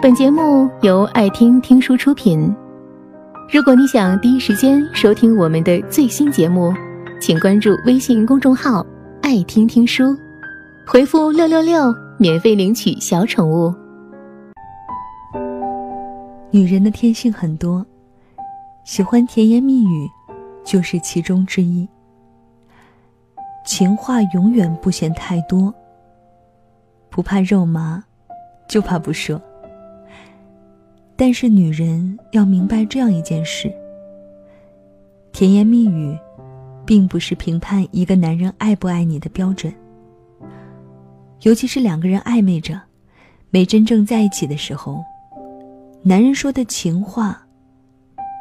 [0.00, 2.54] 本节目由爱听听书出品。
[3.52, 6.72] 如果你想第一时间收听我们的最新节目，
[7.20, 8.86] 请关注微信公众号
[9.22, 10.16] “爱听听书”，
[10.86, 13.74] 回复“六六六”免费领取小宠物。
[16.52, 17.84] 女人的天性很多，
[18.84, 20.08] 喜欢甜言蜜语
[20.64, 21.88] 就是其中之一。
[23.66, 25.74] 情话永远不嫌太多，
[27.10, 28.00] 不怕肉麻，
[28.68, 29.40] 就怕不说。
[31.20, 33.74] 但是女人要明白这样一件事：
[35.32, 36.16] 甜言蜜语，
[36.86, 39.74] 并不是评判一个男人爱不爱你的标准。
[41.42, 42.80] 尤其是两个人暧昧着，
[43.50, 45.02] 没真正在一起的时候，
[46.02, 47.42] 男人说的情话，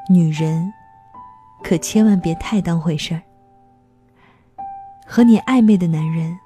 [0.07, 0.71] 女人
[1.63, 3.21] 可千万别太当回事儿。
[5.03, 6.37] 和你暧昧的男人，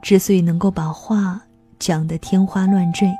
[0.00, 1.38] 之所以能够把话
[1.78, 3.12] 讲得天花乱坠。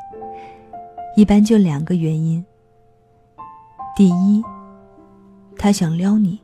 [1.16, 2.44] 一般就两个原因。
[3.96, 4.42] 第一，
[5.56, 6.40] 他想撩你，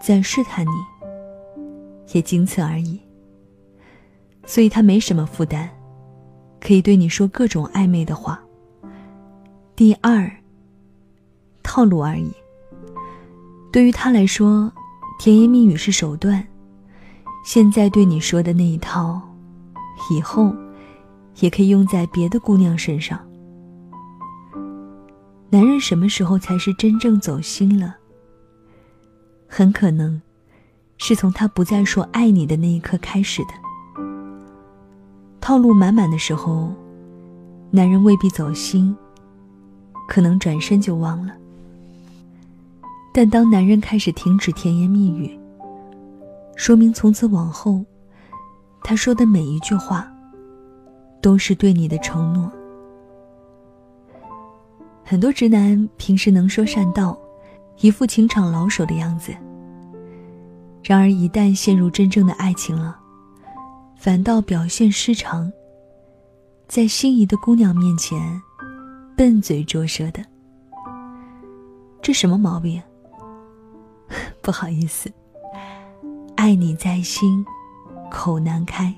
[0.00, 0.72] 在试探你，
[2.12, 3.00] 也仅此而已。
[4.44, 5.68] 所以他没什么负担，
[6.60, 8.38] 可以对你说各种暧昧的话。
[9.74, 10.30] 第二，
[11.62, 12.30] 套路而已。
[13.72, 14.70] 对于他来说，
[15.18, 16.46] 甜言蜜语是手段，
[17.46, 19.18] 现在对你说的那一套，
[20.10, 20.54] 以后
[21.40, 23.18] 也可以用在别的姑娘身上。
[25.54, 27.94] 男人什么时候才是真正走心了？
[29.46, 30.20] 很可能，
[30.98, 33.50] 是从他不再说爱你的那一刻开始的。
[35.40, 36.74] 套路满满的时候，
[37.70, 38.96] 男人未必走心，
[40.08, 41.32] 可能转身就忘了。
[43.12, 45.38] 但当男人开始停止甜言蜜语，
[46.56, 47.84] 说明从此往后，
[48.82, 50.12] 他说的每一句话，
[51.22, 52.50] 都是对你的承诺。
[55.14, 57.16] 很多直男平时能说善道，
[57.78, 59.32] 一副情场老手的样子。
[60.82, 62.98] 然而一旦陷入真正的爱情了，
[63.96, 65.52] 反倒表现失常，
[66.66, 68.42] 在心仪的姑娘面前，
[69.16, 70.20] 笨嘴拙舌的。
[72.02, 72.82] 这什么毛病？
[74.42, 75.08] 不好意思，
[76.34, 77.46] 爱你在心，
[78.10, 78.92] 口难开。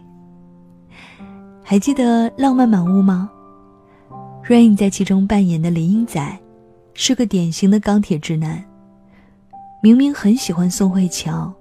[1.62, 3.30] 还记得《浪漫满屋》吗
[4.48, 6.38] ？Rain 在其中扮演的林英仔，
[6.94, 8.64] 是个典型的钢铁直男。
[9.82, 11.52] 明明很喜欢宋慧乔，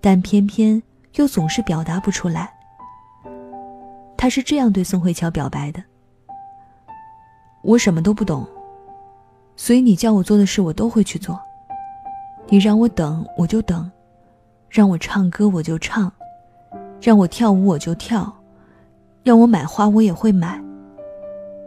[0.00, 0.82] 但偏偏
[1.16, 2.50] 又总是表达不出来。
[4.16, 5.82] 他是这样对宋慧乔表白的
[7.62, 8.46] ：“我什么都不懂，
[9.54, 11.38] 所以你叫我做的事我都会去做。
[12.48, 13.90] 你让我等我就等，
[14.70, 16.10] 让我唱歌我就唱，
[17.00, 18.34] 让我跳舞我就跳，
[19.22, 20.58] 让我买花我也会买。”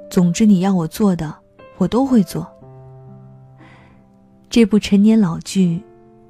[0.10, 1.34] 总之，你要我做的，
[1.78, 2.48] 我都会做。
[4.50, 5.84] 这部陈年老剧，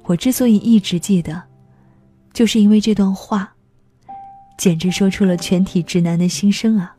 [0.04, 1.42] 我之所以一直记得，
[2.32, 3.52] 就是因为这段话，
[4.58, 6.96] 简直说出了全体直男的心声啊。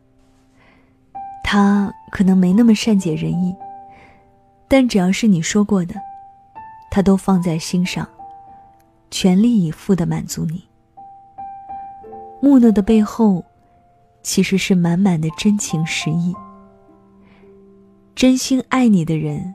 [1.44, 3.54] 他可能没那么善解人意，
[4.68, 5.94] 但只要是你说过的，
[6.90, 8.08] 他都放在心上，
[9.10, 10.64] 全力以赴的满足你。
[12.40, 13.44] 木讷的背后，
[14.22, 16.34] 其实是满满的真情实意。
[18.18, 19.54] 真心爱你的人，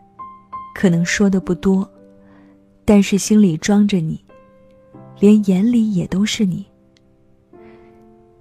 [0.74, 1.86] 可能说的不多，
[2.86, 4.24] 但是心里装着你，
[5.20, 6.66] 连眼里也都是你。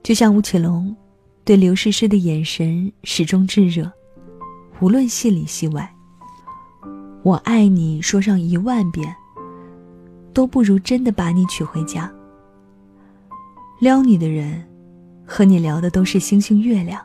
[0.01, 0.95] 就像吴奇隆，
[1.45, 3.91] 对刘诗诗的眼神始终炙热，
[4.79, 5.93] 无论戏里戏外。
[7.25, 9.13] 我爱你说上一万遍，
[10.33, 12.09] 都不如真的把你娶回家。
[13.81, 14.65] 撩你的人，
[15.27, 17.05] 和你聊的都是星星月亮，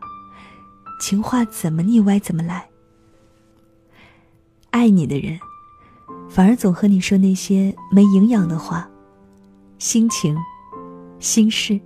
[1.01, 2.63] 情话怎么腻歪怎么来。
[4.87, 5.37] 爱你的人，
[6.29, 8.89] 反而总和你说那些没营养的话，
[9.79, 10.33] 心情、
[11.19, 11.77] 心事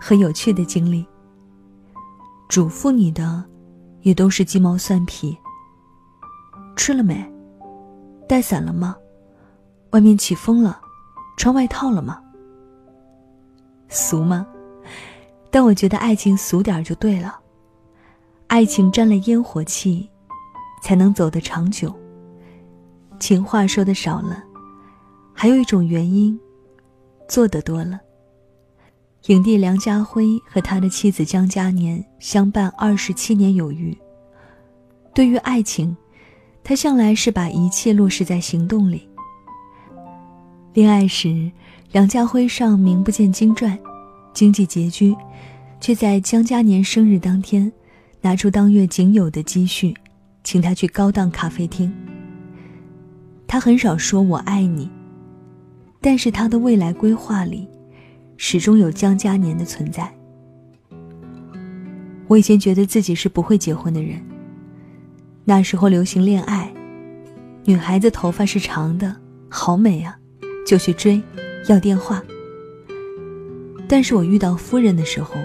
[0.00, 1.06] 和有趣的经历。
[2.48, 3.44] 嘱咐你的，
[4.00, 5.36] 也都是鸡毛蒜皮。
[6.74, 7.22] 吃了没？
[8.26, 8.96] 带伞了吗？
[9.90, 10.80] 外面起风了，
[11.36, 12.18] 穿外套了吗？
[13.90, 14.46] 俗吗？
[15.50, 17.38] 但我觉得爱情俗点就对了。
[18.46, 20.08] 爱情沾了烟火气，
[20.82, 21.94] 才能走得长久。
[23.18, 24.42] 情话说的少了，
[25.32, 26.38] 还有一种原因，
[27.28, 28.00] 做的多了。
[29.26, 33.96] 影帝梁家辉和他的妻子江嘉年相伴二十七年有余。
[35.12, 35.94] 对于爱情，
[36.62, 39.08] 他向来是把一切落实在行动里。
[40.72, 41.50] 恋爱时，
[41.90, 43.76] 梁家辉上名不见经传，
[44.32, 45.16] 经济拮据，
[45.80, 47.70] 却在江嘉年生日当天，
[48.20, 49.92] 拿出当月仅有的积蓄，
[50.44, 51.92] 请他去高档咖啡厅。
[53.48, 54.88] 他很少说我爱你，
[56.02, 57.66] 但是他的未来规划里，
[58.36, 60.14] 始终有江嘉年的存在。
[62.28, 64.22] 我以前觉得自己是不会结婚的人。
[65.46, 66.70] 那时候流行恋爱，
[67.64, 69.16] 女孩子头发是长的，
[69.48, 70.14] 好美啊，
[70.66, 71.20] 就去追，
[71.70, 72.22] 要电话。
[73.88, 75.36] 但是我遇到夫人的时候，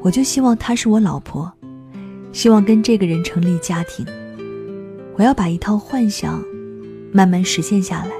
[0.00, 1.52] 我就希望她是我老婆，
[2.32, 4.06] 希望跟这个人成立家庭。
[5.18, 6.42] 我要把一套幻想
[7.16, 8.10] 慢慢实现下来。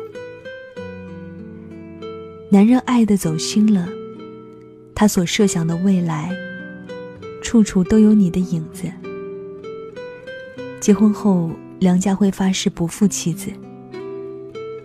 [2.49, 3.89] 男人爱的走心了，
[4.95, 6.31] 他所设想的未来，
[7.43, 8.85] 处处都有你的影子。
[10.79, 11.51] 结婚后，
[11.81, 13.51] 梁家辉发誓不负妻子。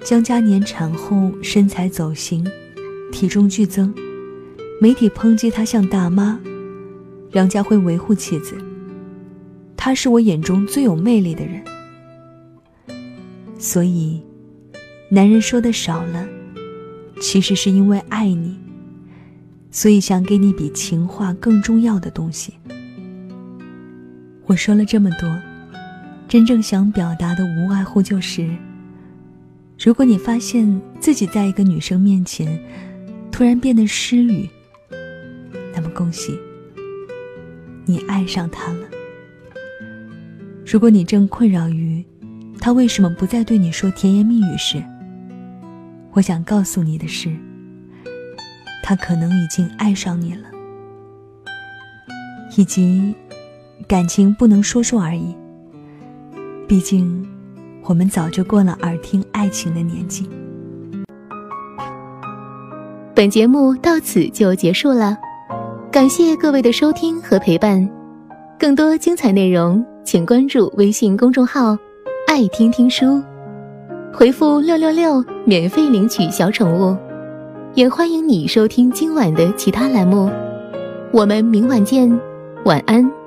[0.03, 2.43] 江嘉年产后身材走形，
[3.11, 3.93] 体重剧增。
[4.81, 6.39] 媒体抨击他像大妈，
[7.31, 8.57] 梁家辉维护妻子。
[9.77, 11.63] 他是我眼中最有魅力的人，
[13.59, 14.21] 所以，
[15.09, 16.25] 男人说的少了，
[17.19, 18.57] 其实是因为爱你，
[19.69, 22.53] 所以想给你比情话更重要的东西。
[24.45, 25.29] 我说了这么多，
[26.25, 28.49] 真正想表达的无外乎就是：
[29.77, 32.57] 如果你发现自己在一个女生面前，
[33.29, 34.47] 突然变得失语。
[35.75, 36.39] 那么恭喜，
[37.85, 38.87] 你爱上他了。
[40.65, 42.03] 如果你正困扰于
[42.59, 44.83] 他为什么不再对你说甜言蜜语时，
[46.11, 47.29] 我想告诉你的是，
[48.83, 50.49] 他可能已经爱上你了，
[52.57, 53.15] 以及
[53.87, 55.35] 感情不能说说而已。
[56.67, 57.25] 毕竟，
[57.83, 60.29] 我们早就过了耳听爱情的年纪。
[63.15, 65.17] 本节目到此就结束了。
[65.91, 67.89] 感谢各位的收听和陪伴，
[68.59, 71.75] 更多精彩内容请关注微信公众号
[72.29, 73.19] “爱听听书”，
[74.13, 76.95] 回复“六六六”免费领取小宠物，
[77.73, 80.29] 也欢迎你收听今晚的其他栏目。
[81.11, 82.07] 我们明晚见，
[82.65, 83.18] 晚安。